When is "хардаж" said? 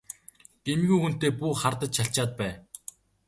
1.61-1.91